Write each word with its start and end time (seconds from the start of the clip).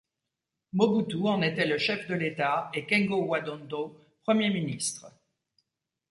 Mobutu 0.73 1.27
en 1.27 1.43
était 1.43 1.67
le 1.67 1.77
chef 1.77 2.07
de 2.07 2.15
l'État 2.15 2.71
et 2.73 2.87
Kengo 2.87 3.23
Wa 3.23 3.39
Dondo 3.41 4.03
Premier 4.25 4.49
ministre. 4.49 5.05